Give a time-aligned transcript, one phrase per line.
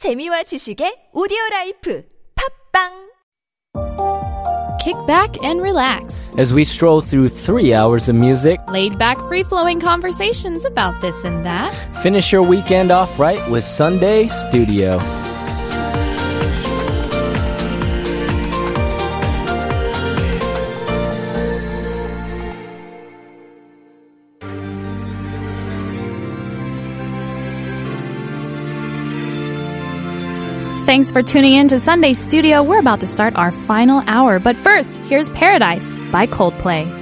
[0.00, 2.03] 재미와 지식의 오디오 라이프
[2.73, 3.11] 팝빵
[4.83, 6.31] Kick back and relax.
[6.39, 8.57] as we stroll through three hours of music.
[8.67, 11.69] Laid back, free flowing conversations about this and that.
[12.01, 14.97] Finish your weekend off right with Sunday Studio.
[30.91, 32.61] Thanks for tuning in to Sunday Studio.
[32.61, 37.00] We're about to start our final hour, but first, here's Paradise by Coldplay.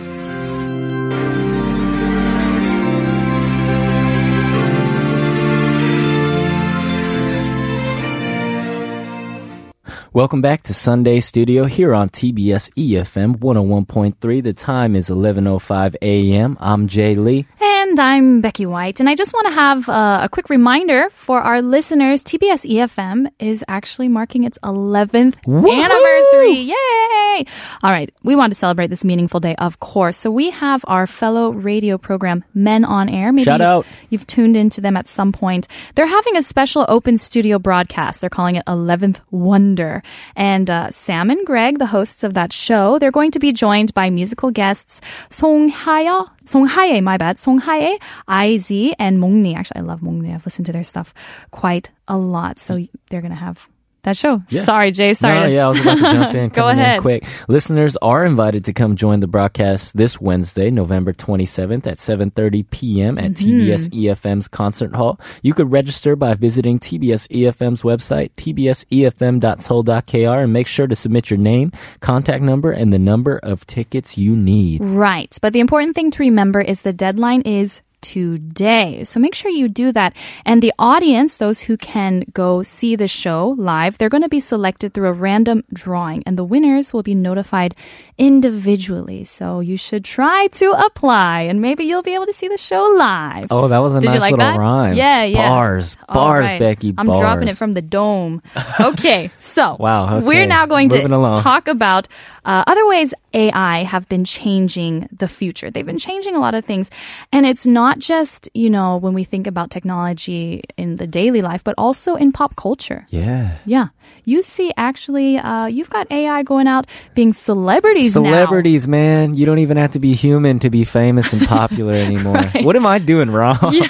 [10.20, 14.44] Welcome back to Sunday Studio here on TBS EFM 101.3.
[14.44, 16.58] The time is 11:05 a.m.
[16.60, 17.46] I'm Jay Lee.
[17.62, 21.40] And I'm Becky White, and I just want to have uh, a quick reminder for
[21.40, 22.22] our listeners.
[22.22, 26.68] TBS EFM is actually marking its 11th anniversary.
[26.68, 27.46] Yay!
[27.82, 30.18] All right, we want to celebrate this meaningful day, of course.
[30.18, 33.32] So we have our fellow radio program, Men on Air.
[33.32, 33.86] Maybe Shout you've- out.
[34.10, 35.68] You've tuned into them at some point.
[35.96, 38.20] They're having a special open studio broadcast.
[38.20, 40.04] They're calling it 11th Wonder.
[40.36, 43.94] And uh, Sam and Greg, the hosts of that show, they're going to be joined
[43.94, 49.56] by musical guests Song Haye, Song Haye, my bad, Song Haye, IZ, and Mongni.
[49.56, 50.34] Actually, I love Mongni.
[50.34, 51.14] I've listened to their stuff
[51.52, 52.60] quite a lot.
[52.60, 53.68] So they're going to have
[54.04, 54.42] that show.
[54.50, 54.64] Yeah.
[54.64, 55.14] Sorry, Jay.
[55.14, 55.40] Sorry.
[55.40, 56.50] No, to- yeah, I was about to jump in.
[56.50, 57.02] Go coming in ahead.
[57.02, 57.24] quick.
[57.48, 63.18] Listeners are invited to come join the broadcast this Wednesday, November 27th at 7:30 p.m.
[63.18, 63.70] at Mm-hmm.
[63.70, 65.20] TBS EFM's concert hall.
[65.44, 71.38] You could register by visiting TBS EFM's website, tbsefm.seoul.kr, and make sure to submit your
[71.40, 74.82] name, contact number, and the number of tickets you need.
[74.84, 75.38] Right.
[75.42, 79.04] But the important thing to remember is the deadline is today.
[79.04, 80.16] So make sure you do that.
[80.46, 84.40] And the audience, those who can go see the show live, they're going to be
[84.40, 87.76] selected through a random drawing and the winners will be notified
[88.18, 89.24] individually.
[89.24, 92.84] So you should try to apply and maybe you'll be able to see the show
[92.98, 93.48] live.
[93.50, 94.60] Oh, that was a Did nice you like little that?
[94.60, 94.96] rhyme.
[94.96, 95.50] Yeah, yeah.
[95.50, 96.60] Bars, bars, right.
[96.60, 96.94] Becky.
[96.98, 97.20] I'm bars.
[97.20, 98.42] dropping it from the dome.
[98.80, 100.26] Okay, so Wow, okay.
[100.26, 101.36] we're now going Moving to along.
[101.38, 102.08] talk about
[102.46, 105.70] uh, other ways AI have been changing the future.
[105.70, 106.90] They've been changing a lot of things,
[107.34, 111.64] and it's not just you know when we think about technology in the daily life,
[111.64, 113.08] but also in pop culture.
[113.10, 113.58] Yeah.
[113.66, 113.88] Yeah,
[114.26, 116.86] you see, actually, uh, you've got AI going out
[117.16, 118.24] being celebrities now.
[118.24, 119.34] Celebrities, man.
[119.34, 122.44] You don't even have to be human to be famous and popular anymore.
[122.62, 123.58] What am I doing wrong?
[123.72, 123.88] yeah,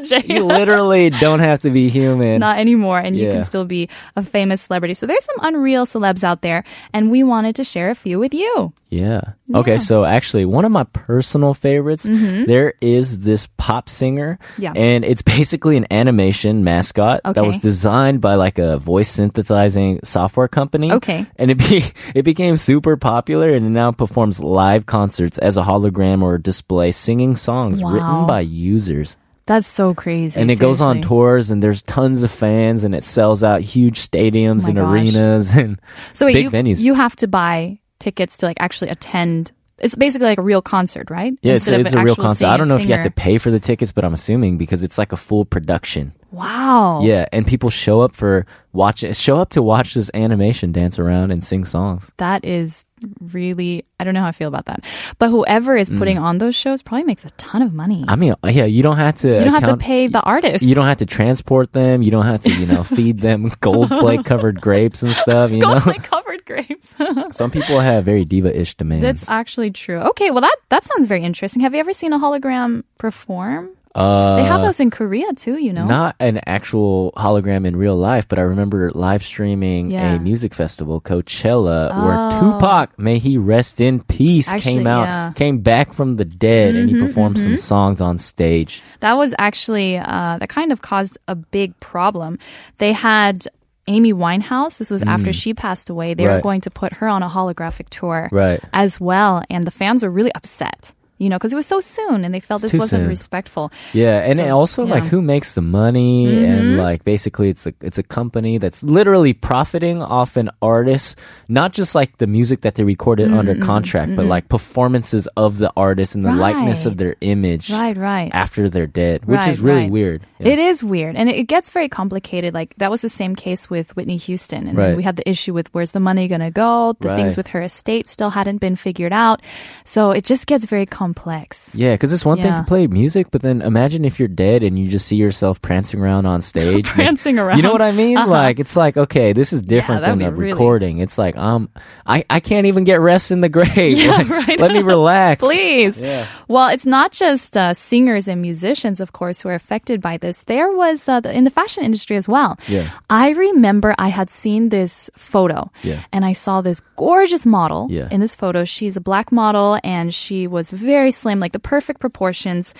[0.00, 0.22] Jay.
[0.26, 2.40] you literally don't have to be human.
[2.40, 4.94] not anymore and you can still be a famous celebrity.
[4.94, 8.34] So there's some unreal celebs out there and we wanted to share a few with
[8.34, 8.72] you.
[8.88, 9.20] yeah.
[9.54, 14.38] Okay, so actually, one of my personal favorites, there is this pop singer.
[14.42, 14.62] Mm-hmm.
[14.62, 14.72] Yeah.
[14.76, 20.48] And it's basically an animation mascot that was designed by like a voice synthesizing software
[20.48, 20.92] company.
[20.92, 21.24] Okay.
[21.36, 21.82] And it, be,
[22.14, 26.92] it became super popular and it now performs live concerts as a hologram or display
[26.92, 27.92] singing songs Wow.
[27.92, 29.16] written by users.
[29.48, 30.38] That's so crazy.
[30.40, 33.98] and it goes on tours and there's tons of fans and it sells out huge
[33.98, 34.92] stadiums Oh and gosh.
[34.94, 35.80] arenas and
[36.14, 36.78] So wait, big you, venues.
[36.78, 39.50] you have to buy tickets to like actually attend.
[39.78, 41.32] It's basically like a real concert, right?
[41.42, 42.46] yeah, it's, Instead it's an a real concert.
[42.46, 44.82] I don't know if you have to pay for the tickets, but I'm assuming because
[44.82, 46.12] it's like a full production.
[46.30, 47.00] Wow.
[47.02, 51.30] Yeah, and people show up for watch show up to watch this animation dance around
[51.30, 52.12] and sing songs.
[52.18, 52.84] That is
[53.20, 54.84] really, I don't know how I feel about that.
[55.18, 58.02] But whoever is putting on those shows probably makes a ton of money.
[58.02, 58.04] Mm.
[58.08, 60.62] I mean, yeah, you don't have to you don't have to pay the artist.
[60.62, 62.02] You don't have to transport them.
[62.02, 65.50] You don't have to, you know, feed them gold flake covered grapes and stuff.
[65.50, 66.94] You know, Gold flake covered grapes.
[67.32, 69.02] some people have very diva-ish demands.
[69.02, 69.98] That's actually true.
[69.98, 71.62] Okay, well that that sounds very interesting.
[71.62, 73.70] Have you ever seen a hologram perform?
[73.98, 75.86] Uh, They have those in Korea too, you know.
[75.86, 80.14] Not an actual hologram in real life, but I remember live streaming Yeah.
[80.14, 82.30] a music festival, Coachella, where Oh.
[82.58, 85.24] Tupac, may he rest in peace, Actually, came out, yeah.
[85.28, 88.82] Mm-hmm, came back from the dead, and he performed some songs on stage.
[89.00, 92.38] That was actually uh, that kind of caused a big problem.
[92.78, 93.46] They had
[93.88, 94.76] Amy Winehouse.
[94.78, 96.12] This was after she passed away.
[96.14, 96.42] They were Mm.
[96.42, 98.60] Going to put her on a holographic tour Right.
[98.72, 100.92] as well, and the fans were really upset.
[101.18, 103.08] You know, because it was so soon, and they felt It's this wasn't soon.
[103.08, 103.72] respectful.
[103.92, 105.00] Yeah, and So, also like yeah.
[105.00, 105.08] Mm-hmm.
[105.08, 110.02] who makes the money and like basically it's a it's a company that's literally profiting
[110.02, 111.18] off an artist,
[111.48, 115.72] not just like the music that they recorded under contract, but like performances of the
[115.76, 118.30] artist and the likeness of Mm-hmm, their image Right, right.
[118.32, 119.90] after they're dead, which is really right.
[119.90, 120.26] weird.
[120.38, 120.48] Yeah.
[120.54, 122.54] It is weird, and it, it gets very complicated.
[122.54, 125.68] Like that was the same case with Whitney Houston, and we had the issue with
[125.74, 126.94] where's the money going to go.
[127.00, 129.42] The things with her estate still hadn't been figured out,
[129.84, 131.70] so it just gets very complex.
[131.74, 134.78] Yeah, because it's one thing to play music, but then imagine if you're dead and
[134.78, 136.86] you just see yourself prancing around on stage.
[136.86, 137.56] Prancing Like, around.
[137.56, 138.16] You know what I mean?
[138.18, 138.28] Uh-huh.
[138.30, 140.98] Like it's like okay, this is different that'd than a really- recording.
[140.98, 141.70] It's like um,
[142.06, 143.96] I I can't even get rest in the grave.
[143.98, 144.60] Yeah, Like, right.
[144.60, 145.98] Let me relax, Please.
[145.98, 146.26] Yeah.
[146.48, 150.42] Well, it's not just uh, singers and musicians, of course, who are affected by this.
[150.44, 152.56] There was uh, the, in the fashion industry as well.
[152.68, 152.88] Yeah.
[153.10, 156.02] I remember I had seen this photo, Yeah.
[156.12, 158.08] and I saw this gorgeous model Yeah.
[158.10, 158.64] in this photo.
[158.64, 162.74] She's a black model, and she was very slim, like the perfect proportions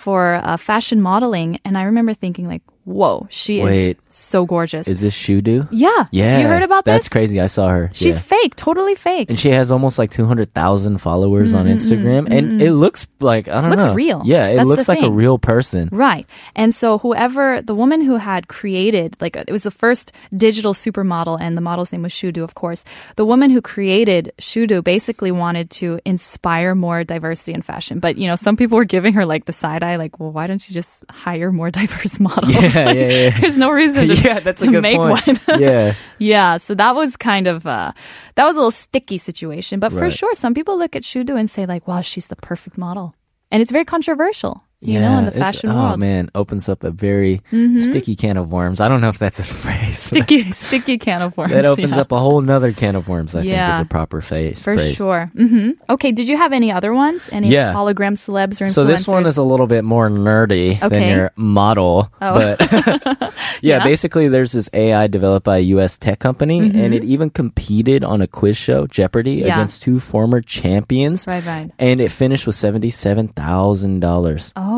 [0.00, 1.58] for uh, fashion modeling.
[1.64, 3.90] And I remember thinking, like, whoa, she Wait.
[3.90, 4.88] is so gorgeous.
[4.88, 5.68] Is this Shudu?
[5.70, 6.06] yeah.
[6.10, 6.92] Yeah, You heard about that?
[6.92, 7.12] That's this?
[7.12, 7.40] crazy.
[7.40, 7.90] I saw her.
[7.94, 8.20] She's yeah.
[8.22, 9.30] fake, totally fake.
[9.30, 12.28] and she has almost like 200,000 followers on Instagram.
[12.30, 13.94] And it looks like, I don't Looks know.
[13.94, 14.22] real.
[14.24, 15.88] Yeah, it That's looks like a real person.
[15.92, 16.26] Right.
[16.56, 21.38] And so whoever, the woman who had created, like it was the first digital supermodel
[21.40, 22.82] and the model's name was Shudu, of course.
[23.16, 28.00] The woman who created Shudu basically wanted to inspire more diversity in fashion.
[28.00, 30.46] But, you know, some people were giving her like the side eye, like, well, why
[30.46, 32.52] don't you just hire more diverse models?
[32.52, 33.40] Yeah, yeah, yeah.
[33.40, 35.38] There's no reason to, yeah, that's to a good make point.
[35.46, 35.60] one.
[35.60, 35.94] yeah.
[36.18, 37.92] Yeah, so that was kind of uh
[38.34, 39.80] that was a little sticky situation.
[39.80, 42.76] But for sure, some people look at Shudu and say like, "Wow, she's the perfect
[42.78, 43.14] model,"
[43.50, 45.90] and it's very controversial, you know, in the fashion oh world.
[45.92, 46.00] Mm-hmm.
[46.00, 48.80] man, opens up a very sticky can of worms.
[48.80, 49.98] I don't know if that's a phrase.
[49.98, 51.52] Sticky, sticky can of worms.
[51.52, 52.00] that opens yeah.
[52.00, 53.34] up a whole nother can of worms.
[53.34, 54.62] I think is a proper face.
[54.64, 54.94] for phrase.
[54.96, 55.30] sure.
[55.36, 57.28] hmm Okay, did you have any other ones?
[57.30, 57.74] Any Yeah.
[57.74, 58.72] hologram celebs or influencers?
[58.74, 62.34] So this one is a little bit more nerdy than your model, Oh.
[62.34, 62.60] but
[63.60, 63.84] yeah, Yeah.
[63.84, 65.98] basically there's this AI developed by a U.S.
[65.98, 69.46] tech company, and it even competed on a quiz show, Jeopardy, Mm-hmm.
[69.46, 69.56] Yeah.
[69.56, 71.70] against two former champions, right, right.
[71.78, 74.52] and it finished with seventy-seven thousand dollars.
[74.56, 74.69] Oh,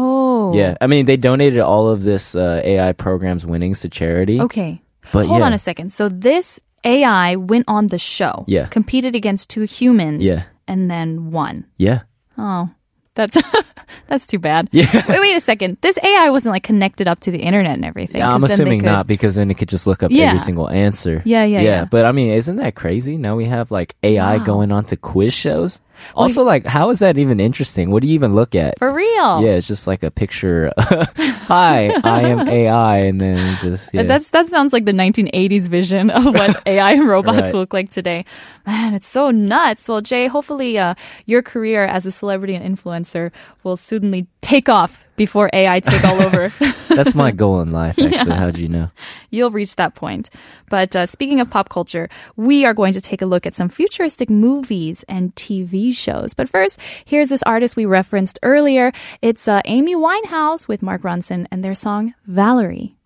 [0.54, 4.40] Yeah, I mean they donated all of this uh, AI program's winnings to charity.
[4.40, 4.82] Okay,
[5.12, 5.46] But hold yeah.
[5.46, 5.92] on a second.
[5.92, 8.44] So this AI went on the show.
[8.48, 8.66] Yeah.
[8.66, 10.22] competed against two humans.
[10.22, 10.44] Yeah.
[10.68, 11.66] and then won.
[11.76, 12.00] Yeah,
[12.38, 12.70] Oh,
[13.14, 13.36] that's
[14.08, 14.68] that's too bad.
[14.72, 14.88] Yeah.
[15.08, 15.76] Wait, wait a second.
[15.80, 18.18] This AI wasn't like connected up to the internet and everything.
[18.20, 20.26] Yeah, I'm assuming could- not because then it could just look up Yeah.
[20.28, 21.20] every single answer.
[21.24, 21.84] Yeah, yeah, yeah.
[21.84, 23.16] But I mean, isn't that crazy?
[23.18, 24.44] Now we have like AI Wow.
[24.44, 25.80] going on to quiz shows.
[26.14, 27.90] Also, like, how is that even interesting?
[27.90, 28.78] What do you even look at?
[28.78, 29.42] For real.
[29.42, 30.72] Yeah, it's just like a picture.
[30.78, 34.02] Hi, I am AI, and then just yeah.
[34.04, 37.54] That's that sounds like the 1980s vision of what AI and robots Right.
[37.54, 38.24] look like today.
[38.66, 39.88] Man, it's so nuts.
[39.88, 40.94] Well, Jay, hopefully uh,
[41.26, 43.30] your career as a celebrity and influencer
[43.64, 46.52] will suddenly take off before AI take all over.
[46.88, 47.98] That's my goal in life.
[47.98, 48.90] Actually, how'd you know?
[49.30, 50.30] You'll reach that point.
[50.68, 53.68] But uh, speaking of pop culture, we are going to take a look at some
[53.68, 56.34] futuristic movies and TV shows.
[56.34, 58.92] But first, here's this artist we referenced earlier.
[59.22, 62.96] It's uh, Amy Winehouse with Mark Ronson and their song Valerie.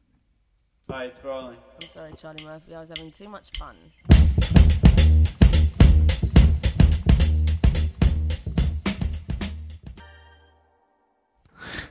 [0.91, 1.56] Hi, it's rolling.
[1.82, 2.75] I'm sorry, Charlie Murphy.
[2.75, 3.76] I was having too much fun.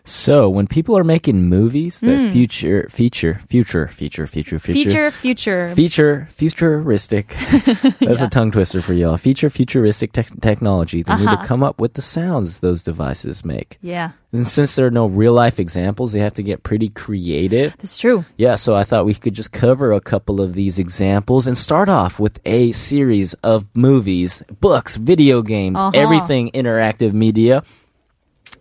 [0.07, 5.69] So, when people are making movies that future, feature, future, future, future, Future, future, future.
[5.75, 7.29] feature futuristic.
[7.99, 9.17] That's a tongue twister for y'all.
[9.17, 11.01] Feature futuristic tech technology.
[11.01, 11.41] They need Uh-huh.
[11.41, 13.79] to come up with the sounds those devices make.
[13.81, 17.75] Yeah, and since there are no real life examples they have to get pretty creative.
[17.77, 18.25] That's true.
[18.37, 21.87] yeah so i thought we could just cover a couple of these examples and start
[21.89, 25.91] off with a series of movies books video games Uh-huh.
[25.93, 27.63] everything interactive media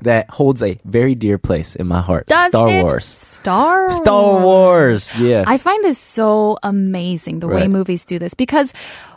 [0.03, 2.83] that holds a very dear place in my heart Does star it?
[2.83, 3.97] wars Star Wars.
[3.97, 8.73] star wars yeah I find this so amazing the way movies do this because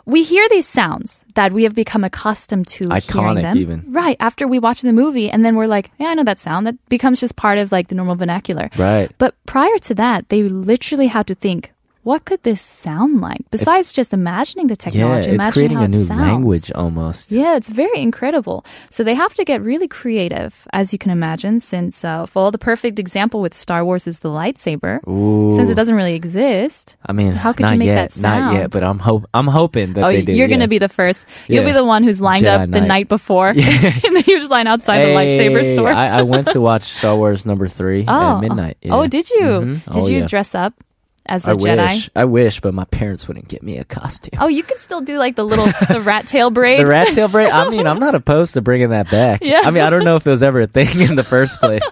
[0.06, 3.56] we hear these sounds that we have become accustomed to hearing Iconic them.
[3.58, 3.84] even.
[3.92, 4.16] Right.
[4.20, 6.66] After we watch the movie and then we're like, yeah, I know that sound.
[6.66, 8.70] That becomes just part of like the normal vernacular.
[8.78, 11.74] right But prior to that, they literally had to think,
[12.08, 13.42] what could this sound like?
[13.50, 16.20] Besides just imagining the technology, yeah it's imagining creating how a new sounds.
[16.28, 18.64] language almost Yeah, it's very incredible.
[18.90, 22.50] So they have to get really creative, as you can imagine, since, uh, for all
[22.50, 24.94] the perfect example with Star Wars is the lightsaber.
[25.06, 25.52] Ooh.
[25.56, 26.96] Since it doesn't really exist.
[27.04, 28.44] I mean, How could you make yet, that sound?
[28.44, 30.32] not yet, but I'm hope I'm hoping that Oh, they do.
[30.32, 30.56] you're yeah.
[30.56, 31.26] gonna be the first.
[31.46, 32.88] You'll be the one who's lined Jedi up the Knight.
[32.94, 35.88] night before, and then you just line outside the lightsaber store.
[35.92, 38.78] I, I went to watch Star Wars number three oh, at midnight.
[38.88, 39.44] Oh, did you?
[39.44, 39.84] Mhm.
[39.92, 40.26] Did Oh, you yeah.
[40.26, 40.72] dress up
[41.28, 41.86] as I a Jedi?
[41.94, 44.38] wish, I wish, but my parents wouldn't get me a costume.
[44.40, 46.80] Oh, you could still do like the little the rat tail braid.
[46.80, 47.50] The rat tail braid.
[47.50, 49.40] I mean, I'm not opposed to bringing that back.
[49.42, 49.62] Yeah.
[49.64, 51.82] I mean, I don't know if it was ever a thing in the first place,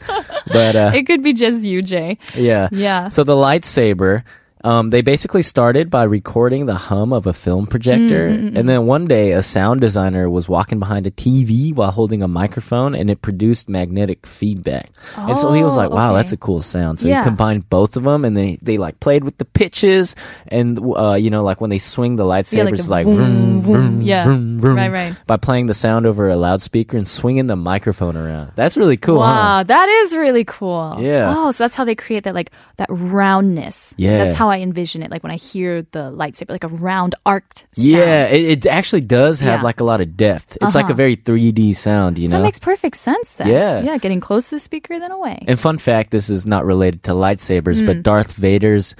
[0.47, 2.19] but uh, it could be just you, Jay.
[2.35, 3.09] yeah, Yeah.
[3.11, 4.25] So the lightsaber.
[4.67, 8.85] Um, they basically started by recording the hum of a film projector, Mm, and then
[8.87, 13.09] one day a sound designer was walking behind a TV while holding a microphone, and
[13.09, 14.91] it produced magnetic feedback.
[15.17, 16.19] and so he was Oh, like, "Wow, okay.
[16.19, 17.23] that's a cool sound." So Yeah.
[17.23, 20.17] he combined both of them, and they they like played with the pitches,
[20.49, 23.61] and uh, you know, like when they swing the lightsabers, like the like vroom, vroom.
[23.61, 24.25] vroom, Yeah.
[24.25, 25.17] vroom, vroom, vroom, Right, right.
[25.27, 28.53] by playing the sound over a loudspeaker and swinging the microphone around.
[28.57, 29.63] That's really cool, Wow, huh?
[29.65, 30.97] that is really cool.
[30.99, 31.33] Yeah.
[31.37, 33.95] Oh, so that's how they create that like that roundness.
[33.97, 34.25] Yeah.
[34.25, 35.11] That's how I envision it.
[35.11, 37.59] Like when I hear the lightsaber, like a round arced.
[37.59, 37.69] sound.
[37.77, 39.65] Yeah, it, it actually does have Yeah.
[39.65, 40.57] like a lot of depth.
[40.61, 40.93] It's like Uh-huh.
[40.93, 42.39] a very 3D sound, you So know?
[42.39, 43.49] that makes perfect sense then.
[43.49, 43.81] Yeah.
[43.83, 45.45] Yeah, getting close to the speaker, then away.
[45.47, 47.87] And fun fact, this is not related to lightsabers, Hmm.
[47.87, 48.95] but Darth Vader's.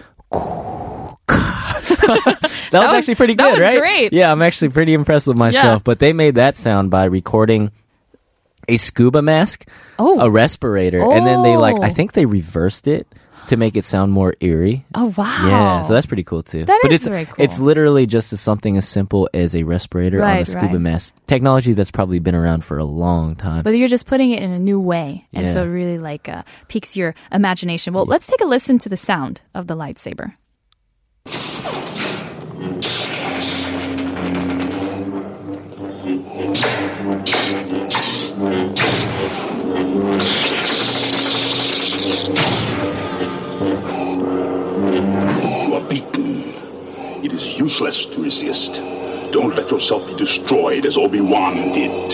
[1.97, 2.39] that,
[2.73, 3.79] was was- actually pretty that good, was right?
[3.79, 4.13] great.
[4.13, 5.85] Yeah, I'm actually pretty impressed with myself.
[5.85, 7.71] But they made that sound by recording
[8.69, 9.67] a scuba mask,
[9.99, 10.19] Oh.
[10.21, 11.93] a respirator, and then they like I Oh.
[11.93, 13.07] think they reversed it
[13.47, 14.85] to make it sound more eerie.
[14.97, 15.47] oh wow.
[15.47, 16.65] Yeah, so that's pretty cool too.
[16.65, 17.37] That but is it's very cool.
[17.39, 20.81] it's literally just as something as simple as a respirator on a scuba right.
[20.81, 21.15] mask.
[21.29, 23.63] Technology that's probably been around for a long time.
[23.63, 26.43] But you're just putting it in a new way, and so it really like uh,
[26.67, 27.95] piques your imagination.
[27.95, 30.33] Well, let's take a listen to the sound of the lightsaber.
[30.33, 30.35] You are beaten.
[30.35, 31.16] It is
[47.77, 48.81] useless to resist.
[49.33, 52.13] Don't let yourself be destroyed as Obi-Wan did.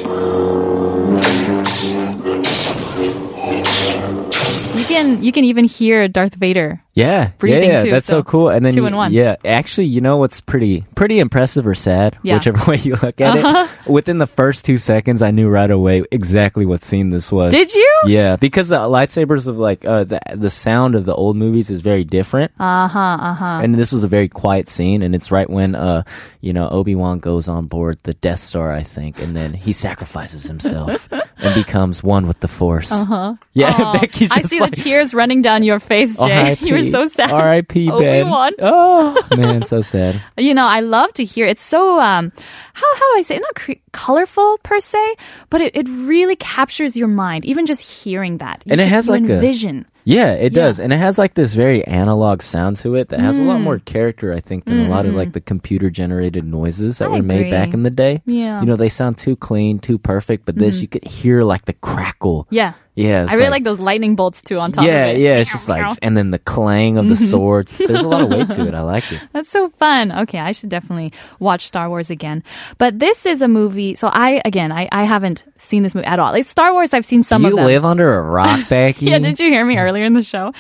[4.75, 6.83] You can you can even hear Darth Vader.
[6.95, 7.83] Yeah, breathing yeah, yeah.
[7.85, 8.49] too, That's so, so cool.
[8.51, 9.13] And then two in one.
[9.13, 12.35] Yeah, actually, you know what's pretty pretty impressive or sad, Yeah.
[12.35, 12.39] Uh-huh.
[12.39, 13.89] whichever way you look at it.
[13.89, 17.53] Within the first two seconds, I knew right away exactly what scene this was.
[17.53, 17.91] Did you?
[18.07, 21.81] Yeah, because the lightsabers of like uh, the the sound of the old movies is
[21.81, 22.53] very different.
[22.61, 22.99] Uh huh.
[22.99, 23.61] Uh huh.
[23.63, 26.03] And this was a very quiet scene, and it's right when uh,
[26.43, 29.73] you know, Obi Wan goes on board the Death Star, I think, and then he
[29.73, 31.09] sacrifices himself
[31.39, 32.93] and becomes one with the Force.
[32.93, 33.33] Uh huh.
[33.55, 33.99] Yeah, Uh-huh.
[34.33, 36.55] I see like, the tears running down your face, Jay.
[36.85, 37.31] Were so sad.
[37.33, 37.87] R.I.P.
[37.99, 38.23] Ben.
[38.25, 38.53] Obi-Wan.
[38.61, 40.21] Oh man, so sad.
[40.39, 41.47] You know, I love to hear.
[41.47, 42.33] It's so um,
[42.75, 43.37] how how do I say?
[43.37, 43.41] it?
[43.43, 45.15] Not cre- colorful per se,
[45.51, 47.45] but it, it really captures your mind.
[47.45, 49.87] Even just hearing that, You And it has like a- envision.
[50.05, 50.65] Yeah, it Yeah.
[50.65, 53.61] does, and it has like this very analog sound to it that has a lot
[53.61, 53.63] Mm.
[53.63, 57.09] more character, I think, than a lot of like the computer generated noises that I
[57.09, 58.21] were made back in the day.
[58.27, 58.55] Yeah.
[58.59, 58.61] Mm-hmm.
[58.63, 61.73] you know, they sound too clean, too perfect, but this you could hear like the
[61.75, 62.49] crackle.
[62.51, 65.21] Yeah, Yeah, I really like, those lightning bolts too on top Yeah, of it.
[65.23, 67.25] yeah, it's just like, and then the clang of the Mm-hmm.
[67.25, 67.79] swords.
[67.79, 68.75] There's a lot of weight to it.
[68.75, 69.23] I like it.
[69.33, 70.13] That's so fun.
[70.13, 72.43] Okay, I should definitely watch Star Wars again.
[72.77, 73.95] But this is a movie.
[73.95, 76.33] So I again, I, I haven't seen this movie at all.
[76.33, 79.07] Like Star Wars, I've seen some Do you live under a rock, Becky?
[79.07, 80.53] yeah, did you hear me earlier in the show?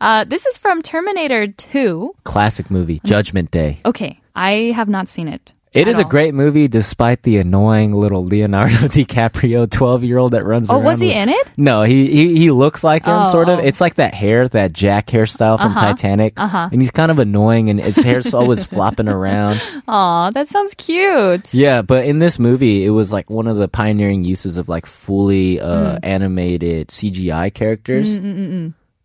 [0.00, 2.14] Uh, this is from Terminator 2.
[2.22, 3.80] Classic movie, Judgment Day.
[3.84, 5.52] Okay, I have not seen it.
[5.72, 10.74] It is a great movie, despite the annoying little Leonardo DiCaprio, twelve-year-old that runs Oh,
[10.74, 10.84] around.
[10.84, 11.48] was he with- in it?
[11.56, 13.60] No, he he, he looks like him, Oh, sort of.
[13.60, 13.62] oh.
[13.62, 16.70] It's like that hair, that Jack hairstyle from Titanic, uh-huh.
[16.72, 19.62] and he's kind of annoying, and his hair's always flopping around.
[19.86, 21.54] Aw, that sounds cute.
[21.54, 24.86] Yeah, but in this movie, it was like one of the pioneering uses of like
[24.86, 25.98] fully uh, Mm.
[26.02, 28.18] animated CGI characters.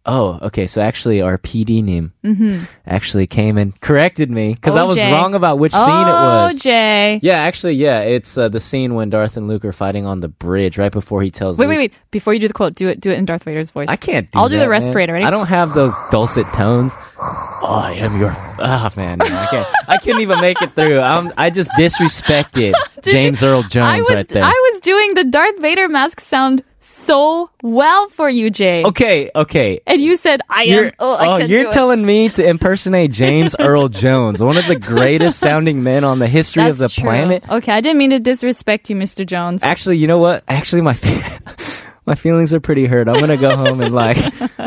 [0.07, 0.67] Oh, okay.
[0.67, 2.13] So actually, our PD name
[2.85, 5.11] actually came and corrected me because I was Mm-hmm.
[5.13, 6.55] Wrong about which scene it was.
[6.55, 6.59] Oh.
[6.59, 7.19] Jay.
[7.21, 10.27] Yeah, actually, yeah, it's uh, the scene when Darth and Luke are fighting on the
[10.29, 11.57] bridge right before he tells.
[11.57, 11.93] Wait, Luke, wait, wait.
[12.11, 13.87] Before you do the quote, do it do it in Darth Vader's voice.
[13.89, 14.31] I can't.
[14.31, 14.81] do I'll do that, the man.
[14.81, 15.13] respirator.
[15.13, 15.25] Ready?
[15.25, 16.93] I don't have those dulcet tones.
[17.19, 18.31] I am your.
[18.59, 19.67] Oh man, I can't.
[19.87, 20.99] I couldn't even make it through.
[20.99, 24.43] I'm, I just disrespected Did you- James Earl Jones I was right there.
[24.43, 26.63] I was doing the Darth Vader mask sound
[27.05, 28.83] so well for you, Jay.
[28.83, 29.79] okay, okay.
[29.87, 30.91] And you said I You're, am.
[30.99, 31.73] Oh, I oh, can't you're do it.
[31.73, 36.27] telling me to impersonate James Earl Jones, one of the greatest sounding men on the
[36.27, 37.03] history That's of the true.
[37.03, 37.47] planet.
[37.49, 39.25] Okay, I didn't mean to disrespect you, Mr.
[39.25, 39.63] Jones.
[39.63, 40.43] Actually, you know what?
[40.47, 40.93] Actually, my
[42.05, 43.07] my feelings are pretty hurt.
[43.07, 44.17] I'm gonna go home and like,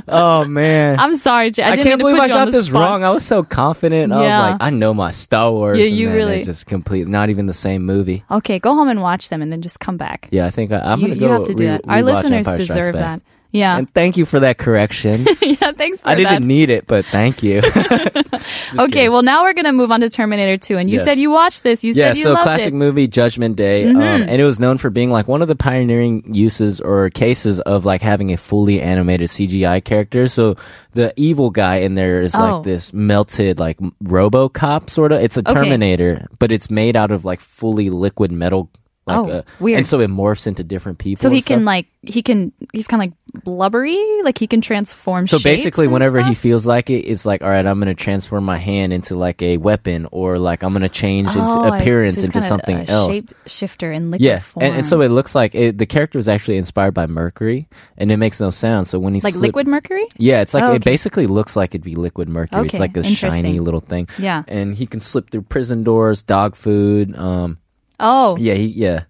[0.08, 0.98] oh man.
[0.98, 1.62] I'm sorry, Jay.
[1.62, 2.82] I, I, can't believe I got this spot.
[2.82, 3.04] wrong.
[3.04, 4.10] I was so confident.
[4.10, 4.18] Yeah.
[4.18, 5.78] I was like, I know my Star Wars.
[5.78, 8.24] Yeah, you really- It's just complete, not even the same movie.
[8.30, 10.28] Okay, go home and watch them, and then just come back.
[10.30, 11.32] Yeah, I think I, I'm you, gonna you go.
[11.32, 11.82] have to do re- that.
[11.88, 13.22] Our listeners deserve that.
[13.50, 15.24] Yeah, And thank you for that correction.
[15.42, 15.72] yeah.
[15.72, 16.28] Thanks for I that.
[16.32, 17.62] didn't need it, but thank you.
[18.78, 21.04] okay, well now we're gonna move on to Terminator 2, and you Yes.
[21.04, 21.82] said you watched this.
[21.82, 22.70] You yeah, said you so loved classic it.
[22.70, 22.78] Mm-hmm.
[22.78, 26.34] movie Judgment Day, um, and it was known for being like one of the pioneering
[26.34, 30.26] uses or cases of like having a fully animated CGI character.
[30.26, 30.56] So
[30.92, 32.56] the evil guy in there is Oh.
[32.56, 35.20] like this melted like RoboCop sort of.
[35.22, 35.54] It's a Okay.
[35.54, 38.70] Terminator, but it's made out of like fully liquid metal.
[39.08, 39.78] Like Oh, a, weird.
[39.78, 41.22] And so it morphs into different people.
[41.22, 45.26] So he can like he can he's kind of like blubbery, like he can transform.
[45.26, 48.44] So basically, whenever he feels like it, it's like, all right, I'm going to transform
[48.44, 51.78] my hand into like a weapon, or like I'm going to change into Oh, I
[51.78, 51.82] see.
[51.82, 53.12] appearance So into something a else.
[53.12, 54.66] Shape shifter in liquid Yeah, form.
[54.66, 58.10] and, and so it looks like it, the character was actually inspired by Mercury, and
[58.12, 58.86] it makes no sound.
[58.88, 60.06] So when he like liquid mercury.
[60.16, 62.60] yeah, it's like Oh, it basically looks like it'd be liquid mercury.
[62.66, 64.08] Okay, It's like this shiny little thing.
[64.18, 64.42] Yeah.
[64.48, 67.16] and he can slip through prison doors, dog food.
[67.16, 67.58] Um,
[68.00, 69.04] Oh, Yeah, he, yeah.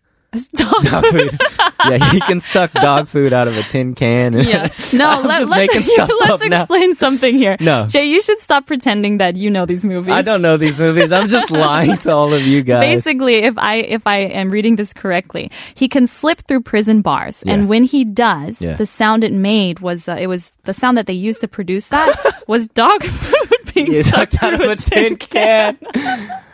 [0.55, 1.39] dog Dog food.
[1.89, 4.35] yeah, he can suck dog food out of a tin can.
[4.35, 4.69] Yeah.
[4.93, 6.61] No, let, just let's, let's up now.
[6.63, 7.57] explain something here.
[7.61, 7.87] No.
[7.87, 10.15] Jay, you should stop pretending that you know these movies.
[10.15, 11.13] I don't know these movies.
[11.13, 12.81] I'm just lying to all of you guys.
[12.81, 17.43] Basically, if I if I am reading this correctly, he can slip through prison bars,
[17.45, 17.55] Yeah.
[17.55, 18.77] and when he does, Yeah.
[18.77, 21.89] the sound it made was uh, it was the sound that they used to produce
[21.89, 22.15] that
[22.47, 25.77] was dog food being Yeah, sucked sucked out of a tin can.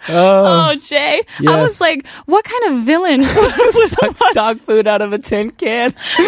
[0.09, 3.25] Oh, Oh, Jay, I was like, what kind of villain?
[3.71, 5.95] sucks dog food out of a tin can.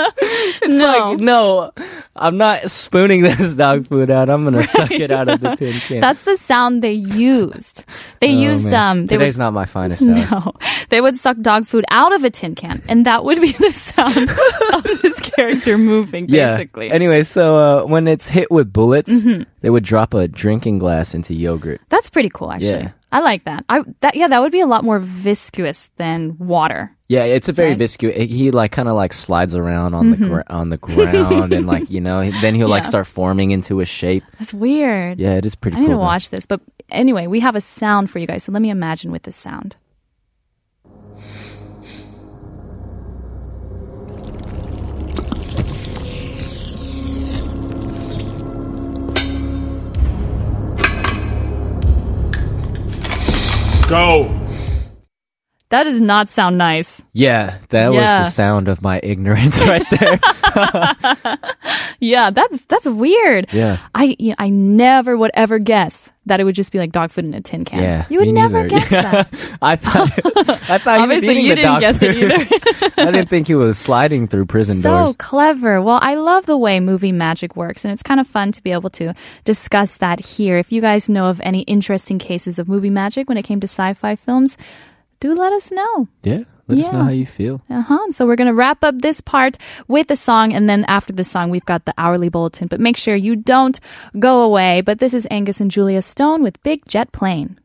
[0.00, 1.10] it's No.
[1.12, 1.70] like, no,
[2.16, 4.28] I'm not spooning this dog food out.
[4.28, 6.00] I'm gonna suck it out of the tin can.
[6.00, 7.84] That's the sound they used.
[8.20, 8.90] They Oh, used man.
[8.98, 9.06] um.
[9.06, 10.14] They Today's would, not my finest hour.
[10.30, 10.52] No,
[10.88, 13.70] they would suck dog food out of a tin can, and that would be the
[13.72, 14.16] sound
[14.74, 16.26] of this character moving.
[16.26, 16.94] Basically, Yeah.
[16.94, 19.42] Anyway, so uh, when it's hit with bullets, Mm-hmm.
[19.62, 21.80] they would drop a drinking glass into yogurt.
[21.88, 22.68] That's pretty cool, actually.
[22.70, 22.77] Yeah.
[23.10, 23.64] I like that.
[23.68, 26.94] I that yeah, that would be a lot more viscous than water.
[27.08, 27.78] Yeah, it's a very Right.
[27.78, 28.14] viscous.
[28.14, 31.88] He like kind of like slides around on the gr- on the ground, and like
[31.90, 32.88] you know, then he'll like Mm-hmm.
[32.90, 34.24] Start forming into a shape.
[34.38, 35.18] That's weird.
[35.18, 35.94] Yeah, it is pretty I need cool.
[35.94, 36.04] to though.
[36.04, 36.44] watch this.
[36.46, 38.44] But anyway, we have a sound for you guys.
[38.44, 39.76] So let me imagine with this sound.
[53.88, 54.28] Go!
[55.70, 57.02] That does not sound nice.
[57.12, 58.20] Yeah, that Yeah.
[58.20, 60.18] was the sound of my ignorance right there.
[62.00, 63.48] Yeah, that's that's weird.
[63.52, 63.78] Yeah.
[63.94, 67.10] I you know, I never would ever guess that it would just be like dog
[67.10, 67.82] food in a tin can.
[67.82, 68.68] Yeah, you would never neither.
[68.68, 69.58] guess that.
[69.62, 72.92] I thought, I thought Obviously, he was eating you didn't guess it either.
[73.08, 75.10] I didn't think he was sliding through prison so doors.
[75.10, 75.82] So clever.
[75.82, 78.72] Well, I love the way movie magic works, and it's kind of fun to be
[78.72, 80.56] able to discuss that here.
[80.58, 83.66] If you guys know of any interesting cases of movie magic when it came to
[83.68, 84.56] sci-fi films,
[85.20, 86.08] do let us know.
[86.22, 87.04] Yeah, let us know Yeah.
[87.04, 87.60] how you feel.
[87.70, 88.12] Uh huh.
[88.12, 89.56] So we're gonna wrap up this part
[89.88, 92.68] with a song, and then after the song, we've got the hourly bulletin.
[92.68, 93.80] But make sure you don't
[94.18, 94.80] go away.
[94.82, 97.58] But this is Angus and Julia Stone with Big Jet Plane.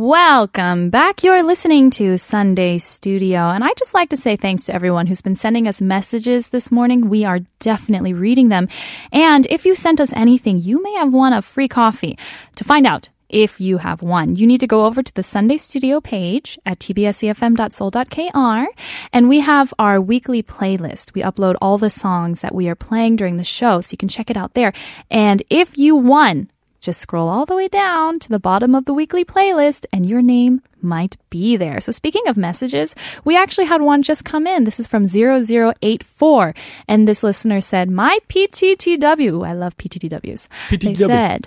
[0.00, 1.22] Welcome back.
[1.22, 3.50] You're listening to Sunday Studio.
[3.50, 6.72] And I just like to say thanks to everyone who's been sending us messages this
[6.72, 7.10] morning.
[7.10, 8.68] We are definitely reading them.
[9.12, 12.16] And if you sent us anything, you may have won a free coffee.
[12.56, 15.58] To find out if you have won, you need to go over to the Sunday
[15.58, 18.66] Studio page at tbsefm.seoul.kr
[19.12, 21.12] and we have our weekly playlist.
[21.12, 24.08] We upload all the songs that we are playing during the show, so you can
[24.08, 24.72] check it out there.
[25.10, 26.48] And if you won,
[26.80, 30.22] just scroll all the way down to the bottom of the weekly playlist and your
[30.22, 31.80] name might be there.
[31.80, 34.64] So speaking of messages, we actually had one just come in.
[34.64, 36.54] This is from 0084
[36.88, 41.46] and this listener said, "My PTTW, I love PTTWs." They said,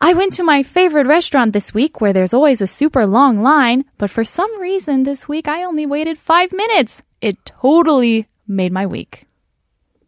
[0.00, 3.84] I went to my favorite restaurant this week where there's always a super long line,
[3.98, 7.02] but for some reason this week I only waited 5 minutes.
[7.20, 9.26] It totally made my week.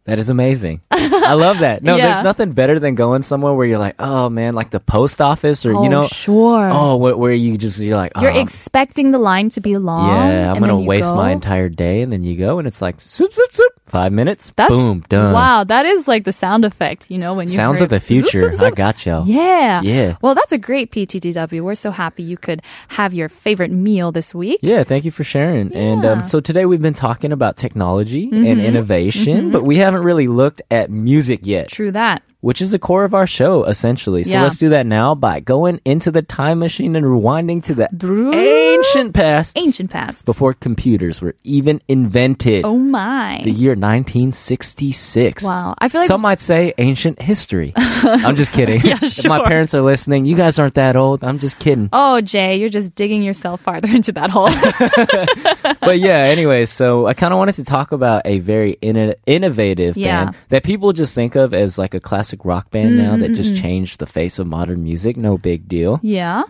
[0.05, 0.81] That is amazing.
[0.91, 1.81] I love that.
[1.81, 2.11] No, Yeah.
[2.11, 5.65] there's nothing better than going somewhere where you're like, oh man, like the post office
[5.65, 6.69] or oh, you know, sure.
[6.71, 10.09] oh, where, where you just you're like, You're oh, expecting the line to be long.
[10.09, 12.99] yeah, I'm gonna you waste my entire day, and then you go, and it's like,
[12.99, 15.33] soup, soup, soup, five minutes, That's boom, done.
[15.33, 18.07] Wow, that is like the sound effect, you know, when you Sounds of the zoop,
[18.07, 18.39] future.
[18.39, 18.67] zoop, zoop.
[18.67, 19.23] I got you.
[19.25, 19.81] Yeah.
[19.83, 20.17] Yeah.
[20.21, 21.61] Well, that's a great PTTW.
[21.61, 24.59] We're so happy you could have your favorite meal this week.
[24.61, 25.71] Yeah, thank you for sharing.
[25.73, 26.09] And Yeah.
[26.09, 26.21] Mm-hmm.
[26.21, 30.61] um, so today we've been talking about technology and innovation, but we haven't really looked
[30.71, 32.23] at music yet, True that.
[32.43, 34.23] Which is the core of our show, essentially.
[34.25, 34.43] So Yeah.
[34.43, 38.33] let's do that now by going into the time machine and rewinding to the Dru-
[38.33, 40.25] ancient past Ancient past.
[40.25, 42.65] before computers were even invented.
[42.65, 43.39] Oh my.
[43.45, 45.43] The year 1966.
[45.43, 45.75] Wow.
[45.79, 47.71] I feel like Some might say ancient history.
[47.77, 48.81] I'm just kidding.
[48.83, 51.23] Yeah, If my parents are listening, you guys aren't that old.
[51.23, 51.87] I'm just kidding.
[51.93, 54.49] Oh, Jay, you're just digging yourself farther into that hole.
[55.79, 59.95] but yeah, anyway, so I kind of wanted to talk about a very inno- innovative
[59.95, 60.25] Yeah.
[60.25, 63.55] band that people just think of as like a classic rock band now that just
[63.55, 65.17] changed the face of modern music.
[65.17, 65.99] No big deal.
[66.01, 66.43] yeah.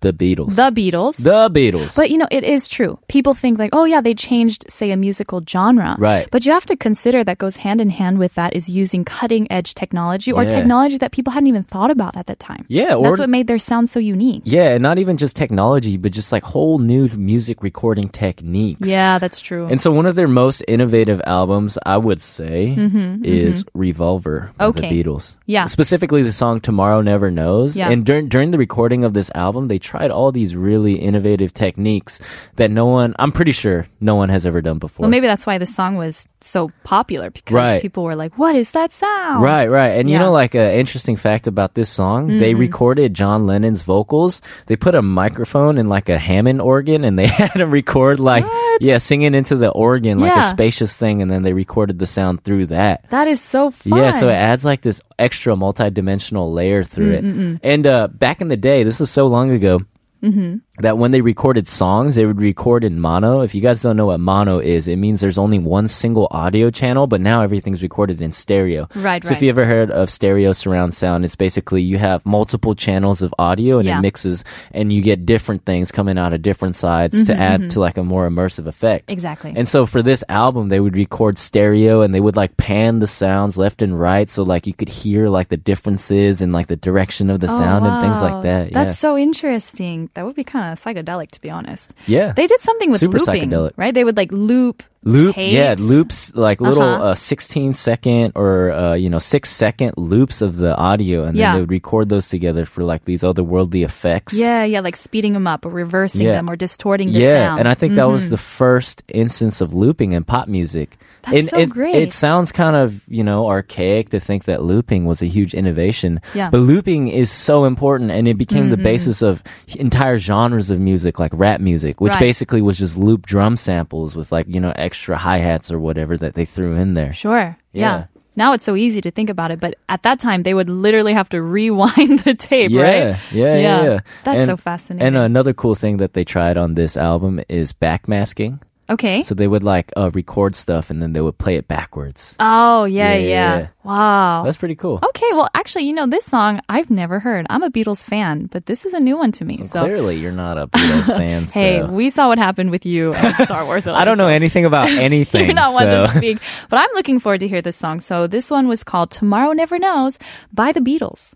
[0.00, 0.54] The Beatles.
[0.56, 1.16] The Beatles.
[1.22, 1.96] The Beatles.
[1.96, 2.98] But you know, it is true.
[3.08, 5.96] People think like, oh yeah, they changed, say, a musical genre.
[5.98, 6.28] Right.
[6.30, 9.50] But you have to consider that goes hand in hand with that is using cutting
[9.50, 10.50] edge technology or Yeah.
[10.50, 12.64] technology that people hadn't even thought about at that time.
[12.68, 14.42] yeah, or That's what made their sound so unique.
[14.44, 18.88] yeah, and not even just technology, but just like whole new music recording techniques.
[18.88, 19.66] Yeah, that's true.
[19.66, 22.74] And so one of their most innovative albums, I would say,
[23.22, 24.88] is Revolver by Mm-hmm, Okay.
[24.88, 25.36] the Beatles.
[25.46, 25.66] Yeah.
[25.66, 27.76] Specifically the song Tomorrow Never Knows.
[27.76, 27.90] Yeah.
[27.90, 32.20] And during during the recording of this album, they tried all these really innovative techniques
[32.56, 35.04] that no one, I'm pretty sure no one has ever done before.
[35.04, 37.80] Well, maybe that's why the song was so popular because Right.
[37.82, 39.96] people were like, "What is that sound?" Right, right.
[39.98, 42.60] And you know, like an interesting fact about this song, they Mm-hmm.
[42.68, 44.42] recorded John Lennon's vocals.
[44.66, 48.44] They put a microphone in like a Hammond organ and they had him record like,
[48.80, 51.22] yeah, singing into the organ, like a spacious thing.
[51.22, 53.08] And then they recorded the sound through that.
[53.10, 53.98] That is so fun.
[53.98, 57.24] Yeah, so it adds like this extra multi-dimensional layer through mm, it.
[57.24, 57.60] Mm, mm.
[57.62, 59.80] And uh, back in the day, this was so long ago.
[60.22, 60.56] Mm-hmm.
[60.80, 63.40] That when they recorded songs, they would record in mono.
[63.40, 66.70] If you guys don't know what mono is, it means there's only one single audio
[66.70, 68.88] channel, but now everything's recorded in stereo.
[68.94, 69.42] Right, So if right.
[69.42, 73.78] you ever heard of stereo surround sound, it's basically you have multiple channels of audio
[73.78, 73.98] and Yeah.
[73.98, 77.80] it mixes, and you get different things coming out of different sides to add to
[77.80, 79.06] like a more immersive effect.
[79.06, 79.52] Mm-hmm, Exactly.
[79.56, 83.06] And so for this album, they would record stereo and they would like pan the
[83.06, 84.30] sounds left and right.
[84.30, 87.84] So like you could hear like the differences and like the direction of the sound
[87.86, 88.72] and things like Oh, that.
[88.72, 90.10] That's so interesting.
[90.14, 91.94] That would be kind of Uh, psychedelic, to be honest.
[92.06, 92.18] yeah.
[92.18, 92.32] Yeah.
[92.32, 93.72] They did something with Super looping, psychedelic.
[93.76, 93.94] right?
[93.94, 95.52] They would like loop Loop, tapes.
[95.52, 97.04] yeah, loops like little Uh-huh.
[97.10, 101.46] uh 16 second or uh, you know six second loops of the audio, and Yeah.
[101.46, 104.34] then they would record those together for like these otherworldly effects.
[104.34, 106.32] Yeah, yeah, like speeding them up or reversing Yeah.
[106.32, 107.60] them or distorting the yeah, sound.
[107.60, 110.98] and I think that was the first instance of looping in pop music.
[111.22, 111.94] That's and so it, great.
[111.94, 116.20] It sounds kind of you know archaic to think that looping was a huge innovation.
[116.34, 116.50] Yeah.
[116.50, 119.42] But looping is so important, and it became the basis of
[119.78, 122.20] entire genres of music, like rap music, which Right.
[122.20, 126.16] basically was just loop drum samples with like you know extra hi hats or whatever
[126.16, 127.12] that they threw in there.
[127.12, 127.56] Sure.
[127.72, 127.82] Yeah.
[127.82, 128.06] Yeah.
[128.36, 131.12] Now it's so easy to think about it, but at that time they would literally
[131.12, 133.18] have to rewind the tape, Yeah, right?
[133.32, 133.98] yeah, yeah, yeah.
[134.24, 135.06] That's And- so fascinating.
[135.06, 138.60] And another cool thing that they tried on this album is backmasking.
[138.90, 139.22] Okay.
[139.22, 142.34] So they would like uh, record stuff and then they would play it backwards.
[142.40, 143.68] oh, yeah, Yeah, yeah.
[143.84, 144.42] Wow.
[144.44, 145.00] That's pretty cool.
[145.02, 147.46] okay, well, actually, you know, this song I've never heard.
[147.48, 149.64] I'm a Beatles fan, but this is a new one to me.
[149.64, 151.46] so, Clearly, you're not a Beatles fan.
[151.46, 151.86] hey, so.
[151.86, 153.86] we saw what happened with you at Star Wars.
[153.88, 155.46] I don't know anything about anything.
[155.46, 158.00] You're not one to speak, but I'm looking forward to hear this song.
[158.00, 160.18] So this one was called "Tomorrow Never Knows"
[160.52, 161.32] by the Beatles.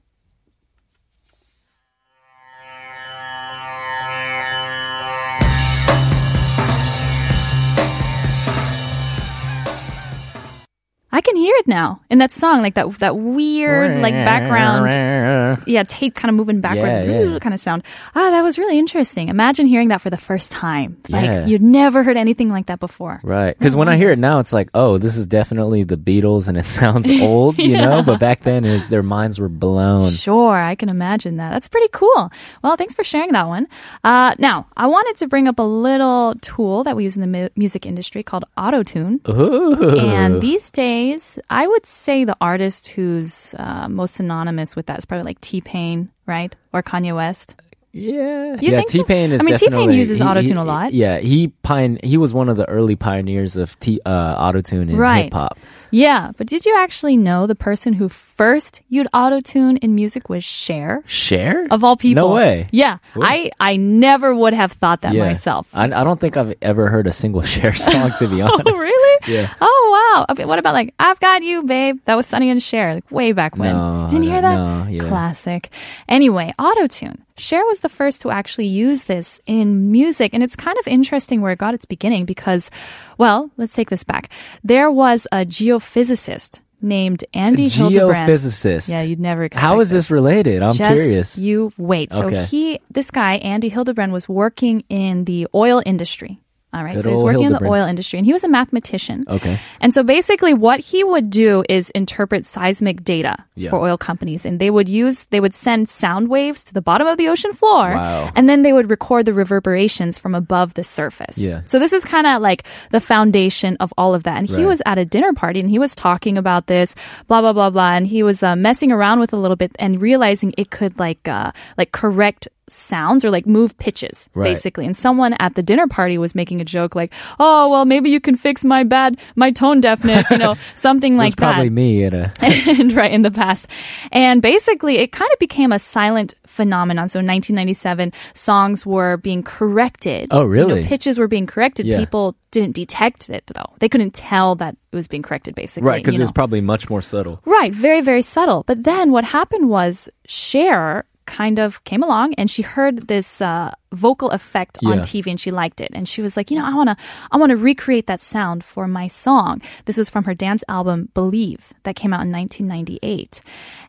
[11.13, 15.83] I can hear it now in that song, like that that weird like background yeah,
[15.85, 17.39] tape kind of moving backwards, Yeah, yeah.
[17.39, 17.83] kind of sound.
[18.15, 19.29] Ah, that was really interesting.
[19.29, 20.97] Imagine hearing that for the first time.
[21.09, 21.47] Like Yeah.
[21.47, 23.21] you'd never heard anything like that before.
[23.23, 23.57] Right.
[23.59, 26.57] Because when I hear it now, it's like, oh, this is definitely the Beatles and
[26.57, 28.03] it sounds old, you know?
[28.03, 30.13] But back then, was, their minds were blown.
[30.13, 31.51] Sure, I can imagine that.
[31.51, 32.31] That's pretty cool.
[32.63, 33.69] Well, thanks for sharing that one.
[34.03, 37.27] Uh, now, I wanted to bring up a little tool that we use in the
[37.29, 41.02] mu- music industry called Auto Tune, And these days,
[41.51, 45.61] I would say the artist who's uh, most synonymous with that is probably like T
[45.61, 46.55] Pain, right?
[46.73, 47.57] Or Kanye West.
[47.95, 48.77] Yeah, You yeah.
[48.79, 48.91] think?
[48.91, 49.43] T Pain is.
[49.43, 50.95] I mean, T-Pain uses he- autotune he- a lot.
[50.95, 51.99] Yeah, he pine.
[52.03, 55.25] He was one of the early pioneers of T uh, autotune in Right.
[55.25, 55.59] hip hop.
[55.93, 60.43] Yeah, but did you actually know the person who first used autotune in music was
[60.43, 61.03] Cher?
[61.07, 62.29] Cher Of all people.
[62.29, 62.67] No way.
[62.73, 62.97] Yeah.
[63.15, 65.27] I, I never would have thought that Yeah.
[65.27, 65.69] myself.
[65.75, 68.63] I, I don't think I've ever heard a single Cher song to be oh, honest.
[68.67, 69.19] Oh, really?
[69.35, 69.53] Yeah.
[69.61, 70.27] Oh, wow.
[70.33, 71.99] Okay, what about like, I've Got You, Babe?
[72.07, 73.75] That was Sonny and Cher, like way back when.
[73.77, 74.57] No, Didn't hear that?
[74.57, 75.03] no, yeah.
[75.07, 75.69] Classic.
[76.09, 77.19] Anyway, autotune.
[77.37, 81.41] Cher was the first to actually use this in music, and it's kind of interesting
[81.41, 82.71] where it got its beginning because,
[83.19, 84.29] well, let's take this back.
[84.63, 88.29] There was a geophysicist named Andy Hildebrand.
[88.29, 88.89] Geophysicist.
[88.91, 90.07] Yeah, you'd never expect How is this.
[90.07, 90.63] this related?
[90.63, 91.39] I'm Just curious.
[91.39, 92.13] You wait.
[92.13, 92.45] So Okay.
[92.45, 96.41] he, this guy, Andy Hildebrand, was working in the oil industry.
[96.75, 98.49] All right, Good so he's old working in the oil industry, and he was a
[98.49, 99.25] mathematician.
[99.29, 99.59] Okay.
[99.83, 103.69] And so basically, what he would do is interpret seismic data Yeah.
[103.69, 107.07] for oil companies, and they would use they would send sound waves to the bottom
[107.07, 108.31] of the ocean floor, Wow.
[108.35, 111.37] and then they would record the reverberations from above the surface.
[111.37, 111.61] Yeah.
[111.67, 114.39] So this is kind of like the foundation of all of that.
[114.39, 114.67] And he Right.
[114.67, 116.95] was at a dinner party, and he was talking about this,
[117.29, 120.01] blah blah blah blah, and he was uh, messing around with a little bit and
[120.01, 124.45] realizing it could like uh, like correct sounds or like move pitches Right.
[124.45, 128.11] basically and someone at the dinner party was making a joke like oh well maybe
[128.11, 131.53] you can fix my bad my tone deafness you know something like that.
[131.53, 133.67] Probably me at a and right in the past.
[134.11, 137.09] And basically, it kind of became a silent phenomenon.
[137.09, 140.29] So in 1997, songs were being corrected.
[140.31, 140.85] Oh, You know, really?
[140.85, 141.87] pitches were being corrected.
[141.87, 141.99] Yeah.
[141.99, 143.73] People didn't detect it though.
[143.79, 145.55] They couldn't tell that it was being corrected.
[145.55, 147.41] Basically, right because it was probably much more subtle.
[147.45, 148.65] Right, very, very subtle.
[148.67, 153.73] But then what happened was Cher kind of came along and she heard this uh,
[153.91, 155.91] vocal effect on TV and she liked it.
[155.95, 156.97] And she was like, you know, I want to
[157.33, 159.63] I want to recreate that sound for my song.
[159.87, 163.41] This is from her dance album Believe that came out in 1998.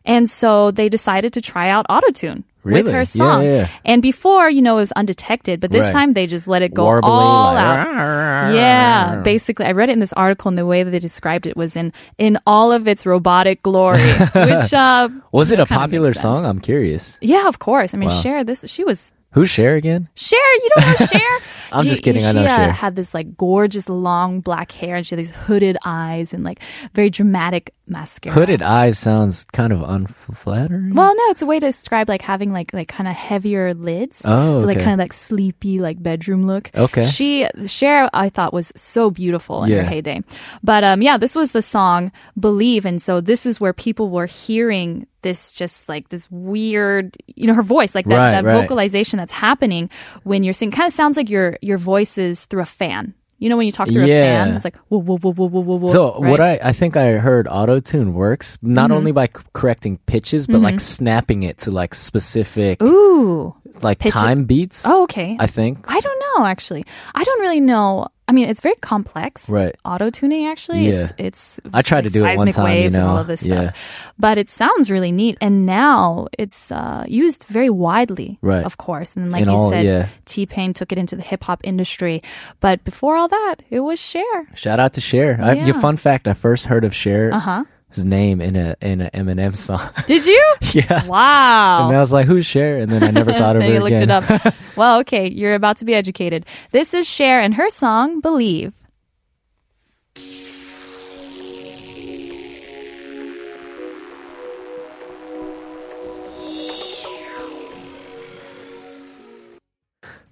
[0.06, 2.44] And so they decided to try out autotune.
[2.64, 3.44] With her song.
[3.44, 3.68] yeah, yeah.
[3.84, 5.92] And before, you know, it was undetected, but this Right.
[5.92, 8.54] time they just let it go Warbly, all like, out.
[8.54, 11.56] Yeah, basically, I read it in this article, and the way that they described it
[11.56, 14.00] was in in all of its robotic glory,
[14.34, 16.44] which uh, Was it a popular song?
[16.44, 17.18] I'm curious.
[17.20, 17.94] Yeah, of course.
[17.94, 18.20] I mean, Wow.
[18.20, 20.08] Cher, this she was Who's Cher again?
[20.14, 21.38] Cher, you don't know Cher?
[21.72, 22.70] I'm She- just kidding, I She know uh, Cher.
[22.72, 26.60] had this like gorgeous long black hair, and she had these hooded eyes and like
[26.94, 28.32] very dramatic mascara.
[28.34, 30.94] Hooded eyes sounds kind of unflattering.
[30.94, 34.22] Well, no, it's a way to describe like having like like kind of heavier lids.
[34.24, 36.70] Oh, so like kind of like sleepy like bedroom look.
[36.74, 37.06] Okay.
[37.06, 40.22] She Cher I thought was so beautiful in her heyday,
[40.62, 44.26] but um yeah, this was the song "Believe," and so this is where people were
[44.26, 48.60] hearing this just like this weird, you know, her voice like that Right, that right.
[48.62, 49.90] vocalization that's happening
[50.22, 50.70] when you're singing.
[50.70, 53.14] Kind of sounds like your your voice is through a fan.
[53.40, 55.60] You know when you talk through a fan, it's like whoa whoa whoa whoa whoa
[55.60, 55.76] whoa.
[55.78, 56.40] whoa, So what?
[56.40, 58.96] I I think I heard auto tune works not Mm-hmm.
[58.96, 64.14] only by c- correcting pitches but like snapping it to like specific ooh like pitch
[64.14, 64.86] it- time beats.
[64.86, 65.36] oh okay.
[65.40, 66.84] I think I don't know actually.
[67.14, 68.06] I don't really know.
[68.26, 69.48] I mean, it's very complex.
[69.50, 69.76] Right.
[69.84, 70.88] Auto tuning actually.
[70.88, 70.94] Yeah.
[70.94, 71.60] It's it's.
[71.74, 73.70] I tried to do it one seismic time, you waves and all of this Yeah.
[73.72, 73.76] stuff.
[74.18, 78.38] But it sounds really neat, and now it's uh, used very widely.
[78.40, 78.64] Right.
[78.64, 80.08] Of course, and like In you all- said, yeah.
[80.24, 82.22] T Pain took it into the hip hop industry.
[82.60, 84.48] But before all that, it was Cher.
[84.54, 85.38] Shout out to Cher.
[85.42, 85.66] I, Yeah.
[85.66, 87.64] yeah, fun fact: I first heard of Cher Uh huh.
[87.94, 89.88] His name in a in an Eminem song.
[90.06, 90.54] Did you?
[90.72, 91.06] yeah.
[91.06, 91.88] Wow.
[91.88, 93.82] And I was like, "Who's Cher?" And then I never thought of then her you
[93.82, 94.54] looked it up.
[94.76, 96.46] well, okay, you're about to be educated.
[96.72, 98.74] This is Cher and her song "Believe."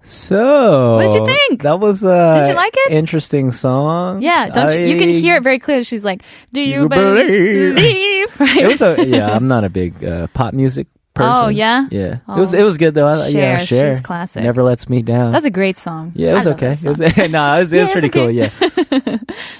[0.05, 1.61] So, What did you think?
[1.63, 2.91] That was a Did you like it?
[2.91, 4.21] Interesting song.
[4.21, 4.85] Yeah, don't you?
[4.85, 5.83] You can hear it very clearly.
[5.85, 8.57] She's like, "Do you, You believe." believe?" Right?
[8.57, 9.31] It was a yeah.
[9.33, 11.45] I'm not a big uh, pop music person.
[11.45, 11.87] Oh, yeah?
[11.91, 12.19] yeah.
[12.27, 12.35] Oh.
[12.35, 13.07] It was it was good though.
[13.07, 14.43] I, yeah, Cher, Cher she's classic.
[14.43, 15.31] Never lets me down.
[15.31, 16.11] That's a great song.
[16.15, 16.71] yeah, it was I okay.
[16.71, 18.31] It was, no, it was, it Yeah, was pretty cool.
[18.31, 18.49] Yeah,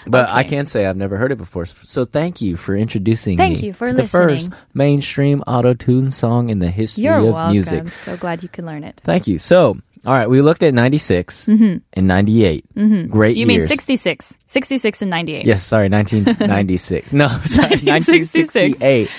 [0.07, 1.65] but I can't say I've never heard it before.
[1.67, 6.49] So thank you for introducing Thank me you for the first mainstream auto tune song
[6.49, 7.51] in the history You're of welcome.
[7.53, 7.89] music.
[7.89, 9.01] So glad you could learn it.
[9.03, 9.37] Thank you.
[9.39, 12.65] So, all right, we looked at 96 and 98.
[12.75, 13.11] Mm-hmm.
[13.11, 13.69] Great You mean years.
[13.69, 15.45] 66, 66 and 98.
[15.45, 17.11] Yes, sorry, 1996.
[17.13, 18.79] no, sorry, 1966.
[18.81, 19.09] 1968.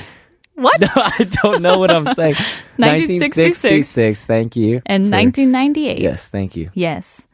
[0.57, 0.81] What?
[0.81, 2.35] No, I don't know what I'm saying.
[2.77, 3.65] 1966.
[3.65, 4.25] 1966.
[4.25, 4.83] Thank you.
[4.87, 5.99] And for- 1998.
[6.01, 6.71] Yes, thank you.
[6.75, 7.27] Yes.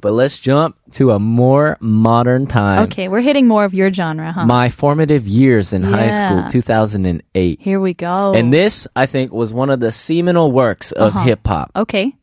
[0.00, 2.80] But let's jump to a more modern time.
[2.86, 4.44] Okay, we're hitting more of your genre, huh?
[4.44, 7.60] My formative years in high school, 2008.
[7.60, 8.34] Here we go.
[8.34, 11.20] And this, I think, was one of the seminal works of Uh-huh.
[11.24, 11.70] hip hop.
[11.76, 12.14] Okay.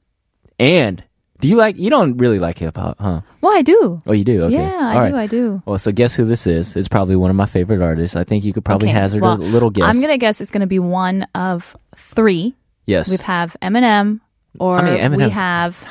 [0.62, 1.04] And
[1.40, 3.22] do you like, you don't really like hip hop, huh?
[3.42, 4.00] Well, I do.
[4.06, 4.44] Oh, you do?
[4.44, 4.54] Okay.
[4.56, 5.16] Yeah, I All do.
[5.16, 5.24] right.
[5.24, 5.64] I do.
[5.66, 6.76] Well, so guess who this is?
[6.76, 8.16] It's probably one of my favorite artists.
[8.16, 9.86] I think you could probably Okay, hazard well, a little guess.
[9.86, 12.54] I'm gonna guess it's gonna be one of three.
[12.86, 13.10] yes.
[13.10, 14.20] We have Eminem,
[14.60, 15.84] or I mean, we have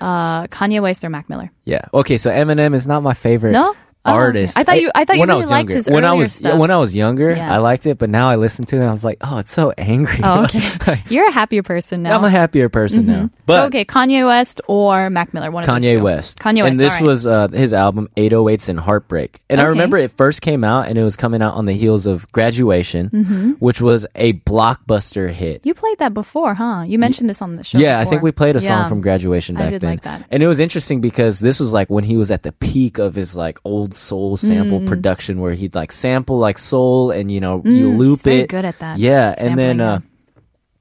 [0.00, 1.50] uh, Kanye West or Mac Miller.
[1.64, 1.82] Yeah.
[1.92, 2.16] Okay.
[2.16, 3.76] So Eminem is not my favorite No?
[4.08, 4.56] Oh, artist.
[4.58, 5.76] I thought you- I thought you when really was liked younger.
[5.76, 6.58] his when I earlier was stuff.
[6.58, 7.52] when I was younger, Yeah.
[7.54, 9.52] I liked it, but now I listen to it, and I was like, oh, it's
[9.52, 10.20] so angry.
[10.22, 10.60] Oh, okay.
[10.86, 12.16] Like, You're a happier person now.
[12.16, 13.30] I'm a happier person now.
[13.46, 16.02] But so okay, Kanye West or Mac Miller, one of those Kanye two.
[16.02, 16.38] West.
[16.38, 16.70] Kanye West.
[16.72, 17.06] And this all right.
[17.06, 19.42] was uh, his album 808s and Heartbreak.
[19.48, 19.70] And I Okay.
[19.70, 23.10] remember it first came out and it was coming out on the heels of Graduation,
[23.10, 23.50] Mm-hmm.
[23.52, 24.34] which was a
[24.68, 25.60] blockbuster hit.
[25.64, 26.84] You played that before, huh?
[26.86, 27.78] You mentioned this on the show.
[27.78, 29.90] Yeah, I think we played a song from Graduation I back did then.
[29.90, 30.24] like that.
[30.30, 33.14] And it was interesting because this was like when he was at the peak of
[33.14, 34.86] his like old soul sample Mm.
[34.86, 38.40] production where he'd like sample like soul and you know, you Mm, loop he's very
[38.40, 38.48] it.
[38.48, 38.98] good at that.
[38.98, 40.00] Yeah, and then uh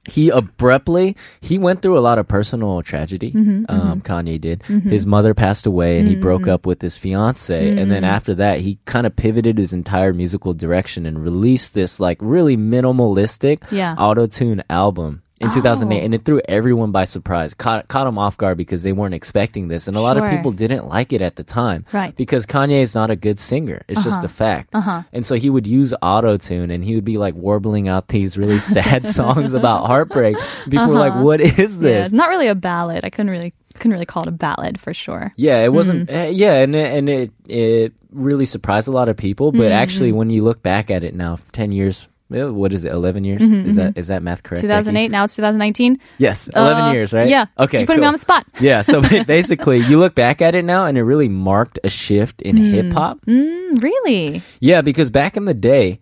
[0.10, 3.32] he abruptly he went through a lot of personal tragedy.
[3.32, 4.63] Mm-hmm, um, Kanye did.
[4.63, 7.77] His mother passed away, and he broke up with his fiance.
[7.77, 8.08] And then Mm.
[8.08, 12.56] after that, he kind of pivoted his entire musical direction and released this like really
[12.56, 13.95] minimalistic Yeah.
[13.97, 16.06] auto tune album in 2008, Oh.
[16.06, 17.54] and it threw everyone by surprise.
[17.54, 20.52] Caught caught them off guard because they weren't expecting this, and a lot of people
[20.52, 21.86] didn't like it at the time.
[21.93, 22.15] Right.
[22.15, 23.82] Because Kanye is not a good singer.
[23.88, 24.69] It's just a fact.
[24.73, 25.04] Uh-huh.
[25.13, 28.38] And so he would use auto tune and he would be like warbling out these
[28.38, 30.38] really sad songs about heartbreak.
[30.69, 31.88] People were like, "What is Uh-huh.
[31.88, 33.06] Yeah, this?" it's not really a ballad.
[33.06, 35.32] I couldn't really couldn't really call it a ballad for sure.
[35.36, 36.10] Yeah, it wasn't.
[36.10, 36.15] Mm-hmm.
[36.17, 39.52] eh, yeah, and it, and it it really surprised a lot of people.
[39.52, 39.71] But Mm-hmm.
[39.84, 42.08] actually, when you look back at it now, ten years.
[42.30, 42.92] What is it?
[42.92, 43.42] Eleven years?
[43.42, 44.62] Is that is that math correct?
[44.62, 44.68] Becky?
[44.68, 45.12] 2008.
[45.12, 46.00] Now it's 2019.
[46.18, 47.30] Yes, eleven Uh, years, right?
[47.30, 47.46] Yeah.
[47.58, 47.82] Okay.
[47.82, 48.46] You putting me on the spot.
[48.60, 48.82] Yeah.
[48.82, 52.58] So basically, you look back at it now, and it really marked a shift in
[52.58, 53.22] hip hop.
[53.26, 54.42] Mm, really?
[54.60, 56.00] Yeah, because back in the day,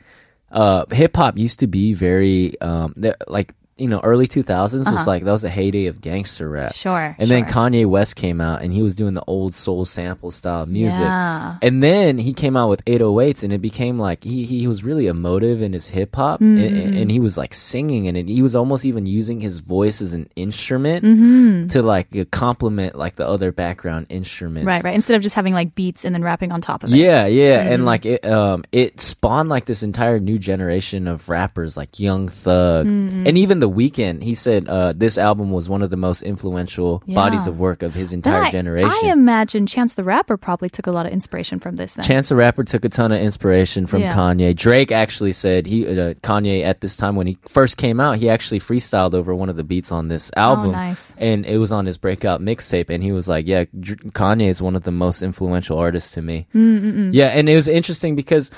[0.52, 2.94] uh, hip hop used to be very um,
[3.28, 6.66] like you know early 2000s was like that was a heyday of gangster rap.
[6.72, 6.74] Uh-huh.
[6.74, 7.46] Sure, And then.
[7.46, 11.00] Kanye West came out and he was doing the old soul sample style music.
[11.02, 11.58] Yeah.
[11.62, 15.08] And then he came out with 808s and it became like he he was really
[15.08, 16.64] emotive in his hip hop Mm-hmm.
[16.76, 20.14] and, and he was like singing and he was almost even using his voice as
[20.14, 21.68] an instrument Mm-hmm.
[21.70, 24.66] to like complement like the other background instruments.
[24.66, 24.96] Right, right.
[24.96, 26.98] Instead of just having like beats and then rapping on top of it.
[26.98, 27.74] Yeah, yeah, Mm-hmm.
[27.74, 32.30] and like it, um, it spawned like this entire new generation of rappers, like Young
[32.30, 33.28] Thug, Mm-hmm.
[33.28, 34.24] and even The Weeknd.
[34.24, 37.94] He said uh, this album was one of the most influential bodies of work of
[37.94, 38.92] his entire I, generation.
[39.04, 41.96] I imagine Chance the Rapper probably took a lot of inspiration from this.
[41.96, 42.06] Then.
[42.06, 44.14] Chance the Rapper took a ton of inspiration from Yeah.
[44.14, 44.56] Kanye.
[44.56, 48.30] Drake actually said he uh, Kanye at this time when he first came out, he
[48.30, 51.14] actually freestyled over one of the beats on this album, Oh, nice.
[51.18, 52.90] and it was on his breakout mixtape.
[52.90, 56.48] And he was like, "Yeah, Kanye is one of the most influential artists to me."
[56.54, 58.52] Mm, Yeah, and it was interesting because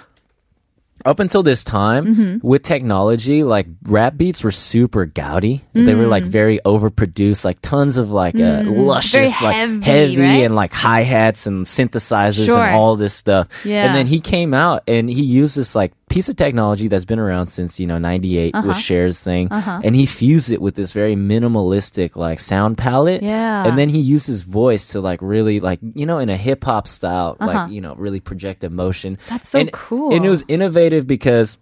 [1.08, 2.48] up until this time Mm-hmm.
[2.48, 7.98] with technology like rap beats were super gaudy they were like very overproduced like tons
[7.98, 9.40] of like uh, luscious Mm.
[9.42, 10.46] Very like heavy, heavy right?
[10.46, 12.60] and like hi-hats and synthesizers Sure.
[12.64, 13.86] and all this stuff Yeah.
[13.86, 17.20] and then he came out and he used this like piece of technology that's been
[17.20, 18.68] around since you know 98 Uh-huh.
[18.70, 23.66] with Cher's thing and he fused it with this very minimalistic like sound palette Yeah.
[23.66, 26.64] and then he used his voice to like really like you know in a hip
[26.64, 27.52] hop style Uh-huh.
[27.54, 30.14] like you know really project emotion That's so and, cool.
[30.16, 31.58] and it was innovative because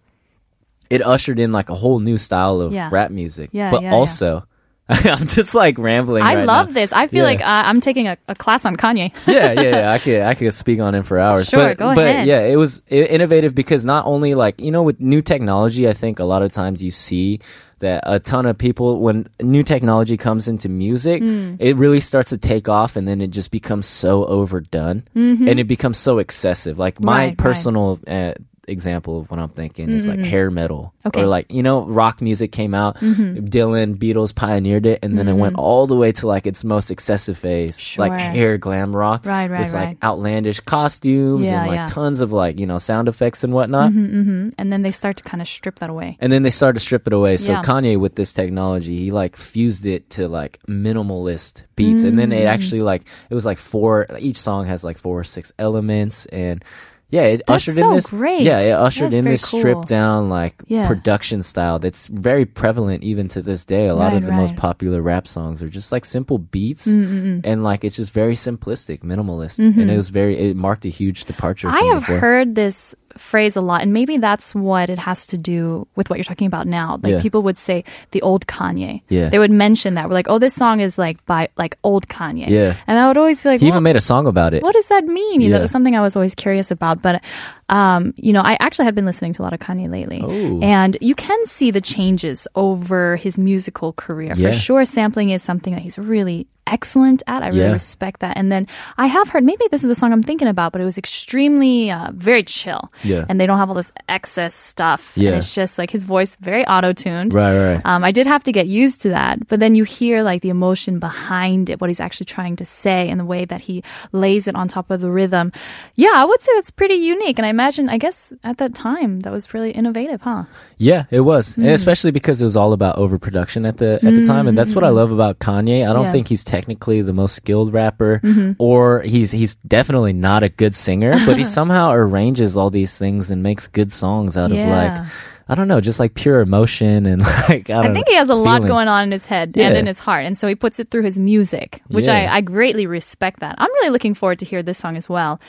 [0.92, 2.90] it ushered in like a whole new style of Yeah.
[2.92, 3.50] rap music.
[3.52, 3.94] Yeah, but yeah.
[3.94, 4.46] also,
[4.90, 6.22] I'm just like rambling.
[6.24, 6.74] I right love now.
[6.74, 6.94] this.
[6.94, 7.30] I feel Yeah.
[7.30, 9.12] like uh, I'm taking a, a class on Kanye.
[9.28, 9.92] yeah, yeah, yeah.
[9.92, 11.48] I could, I could speak on him for hours.
[11.48, 12.28] Sure, but, go but ahead.
[12.28, 16.20] yeah, it was innovative because not only like you know with new technology, I think
[16.20, 17.40] a lot of times you see
[17.80, 21.56] that a ton of people when new technology comes into music, Hmm.
[21.60, 25.68] it really starts to take off, and then it just becomes so overdone, and it
[25.68, 26.78] becomes so excessive.
[26.78, 27.20] Like my Mm-hmm.
[27.22, 27.38] Right, right.
[27.38, 28.00] personal.
[28.08, 28.34] Uh,
[28.68, 31.08] example of what I'm thinking is like hair metal Mm-hmm.
[31.10, 31.20] Okay.
[31.20, 31.26] Mm-hmm.
[31.26, 35.34] or like you know rock music came out Dylan Beatles pioneered it and then it
[35.36, 39.50] went all the way to like its most excessive phase like hair glam rock Right,
[39.50, 41.88] right, with like outlandish costumes Yeah, and like yeah.
[41.88, 45.42] tons of like you know sound effects and whatnot and then they start to kind
[45.42, 46.18] of strip that away.
[46.20, 47.62] and then they started to strip it away so Yeah.
[47.64, 52.40] kanye with this technology he like fused it to like minimalist beats and then Mm.
[52.42, 56.26] it actually like it was like four each song has like four or six elements
[56.28, 56.64] and
[57.10, 58.08] yeah, it That's ushered so in this.
[58.08, 58.42] great.
[58.42, 59.60] Yeah, it ushered That's in this cool.
[59.60, 60.88] stripped down like Yeah.
[60.88, 63.88] production style that's very prevalent even to this day.
[63.88, 67.06] A lot Right, of the most popular rap songs are just like simple beats mm,
[67.06, 67.42] mm, mm.
[67.44, 69.80] and like it's just very simplistic, minimalist, mm-hmm.
[69.80, 70.38] and it was very.
[70.38, 71.68] It marked a huge departure.
[71.68, 71.78] Mm-hmm.
[71.78, 72.20] I have before.
[72.20, 76.18] heard this phrase a lot, and maybe that's what it has to do with what
[76.18, 77.00] you're talking about now.
[77.02, 77.22] Like Yeah.
[77.22, 79.02] people would say the old Kanye.
[79.10, 79.30] Yeah.
[79.30, 80.08] They would mention that.
[80.10, 82.50] We're like, oh, this song is like by like old Kanye.
[82.50, 82.76] Yeah.
[82.88, 84.64] And I would always be like, He well, even made a song about it.
[84.64, 85.40] what does that mean?
[85.42, 85.62] You know, Yeah.
[85.64, 87.02] was something I was always curious about.
[87.02, 87.22] But,
[87.70, 90.22] um, you know, I actually had been listening to a lot of Kanye lately.
[90.24, 90.60] Oh.
[90.62, 94.34] And you can see the changes over his musical career.
[94.36, 94.52] Yeah.
[94.52, 97.44] For sure, sampling is something that he's really excellent at.
[97.44, 97.74] I really Yeah.
[97.74, 98.38] respect that.
[98.38, 98.66] And then
[98.98, 101.92] I have heard, maybe this is the song I'm thinking about, but it was extremely,
[101.92, 102.92] uh, very chill.
[103.04, 103.24] Yeah.
[103.30, 105.14] And they don't have all this excess stuff.
[105.16, 105.30] Yeah.
[105.30, 107.36] And it's just like his voice very auto tuned.
[107.36, 107.82] Right, right.
[107.86, 110.50] Um, I did have to get used to that, but then you hear like the
[110.50, 114.48] emotion behind it, what he's actually trying to say, and the way that he lays
[114.48, 115.52] it on top of the rhythm.
[115.94, 119.22] Yeah, I would say that's pretty unique, and I imagine, I guess at that time,
[119.22, 120.44] that was really innovative, huh?
[120.78, 121.62] Yeah, it was, Hmm.
[121.64, 124.76] and especially because it was all about overproduction at the at the time, and that's
[124.76, 125.88] what I love about Kanye.
[125.90, 126.12] I don't Yeah.
[126.12, 128.52] think he's technically the most skilled rapper, Mm-hmm.
[128.60, 133.32] or he's he's definitely not a good singer, but he somehow arranges all these things
[133.32, 135.02] and makes good songs out of like
[135.48, 138.32] I don't know, just like pure emotion and like I, I think know, he has
[138.32, 140.80] a lot going on in his head and in his heart, and so he puts
[140.80, 142.18] it through his music, which Yeah.
[142.34, 143.54] I, I greatly respect that.
[143.60, 145.40] I'm really looking forward to hear this song as well.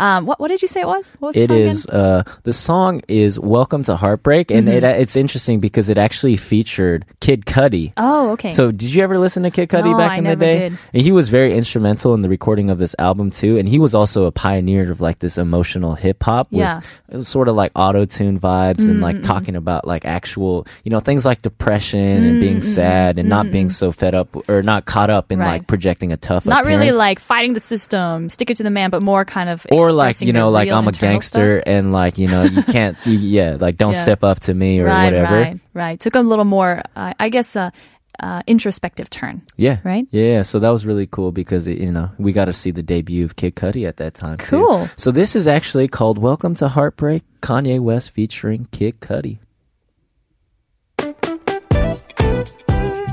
[0.00, 1.14] Um, what what did you say it was?
[1.20, 1.84] What was the song is.
[1.84, 2.00] again?
[2.00, 4.84] Uh, the song is "Welcome to Heartbreak," and Mm-hmm.
[4.84, 7.92] it, it's interesting because it actually featured Kid Cudi.
[7.98, 8.50] Oh, okay.
[8.50, 10.58] So, did you ever listen to Kid Cudi No, back I in the day?
[10.70, 10.78] did.
[10.94, 13.58] And he was very instrumental in the recording of this album too.
[13.58, 16.80] And he was also a pioneer of like this emotional hip hop with Yeah.
[17.10, 20.90] it was sort of like auto tune vibes and like talking about like actual, you
[20.90, 24.86] know, things like depression and being sad and not being so fed up or not
[24.86, 25.46] caught up in Right.
[25.60, 26.46] like projecting a tough.
[26.46, 29.66] not really like fighting the system, stick it to the man, but more kind of
[29.70, 31.64] or like you know like i'm a gangster stuff.
[31.74, 34.02] and like you know you can't you, yeah like don't Yeah.
[34.02, 36.00] step up to me or right, whatever Right, right.
[36.00, 37.70] Took a little more, uh, I guess, uh,
[38.18, 39.40] uh, introspective turn.
[39.56, 40.06] yeah Right?
[40.10, 42.82] yeah so that was really cool because it, you know we got to see the
[42.82, 44.44] debut of kid cudi at that time too.
[44.66, 44.88] Cool.
[44.96, 49.38] so this is actually called welcome to heartbreak kanye west featuring kid cudi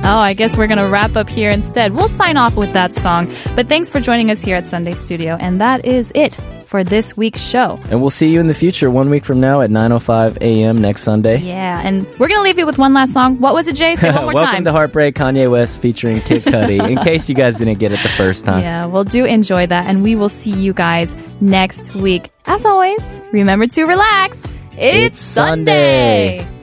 [0.09, 1.93] Oh, I guess we're going to wrap up here instead.
[1.93, 3.29] We'll sign off with that song.
[3.57, 5.35] But thanks for joining us here at Sunday Studio.
[5.37, 6.33] And that is it
[6.65, 7.77] for this week's show.
[7.91, 10.79] And we'll see you in the future one week from now at 9.05 a.m.
[10.79, 11.39] next Sunday.
[11.39, 13.39] Yeah, and we're going to leave you with one last song.
[13.41, 13.97] What was it, Jay?
[13.97, 14.35] Say one more time.
[14.35, 14.63] Welcome time.
[14.63, 18.09] to Heartbreak, Kanye West featuring Kid Cudi, in case you guys didn't get it the
[18.09, 18.61] first time.
[18.63, 22.29] Yeah, well, do enjoy that, and we will see you guys next week.
[22.45, 24.41] As always, remember to relax.
[24.77, 26.37] It's, It's Sunday.
[26.37, 26.56] Sunday.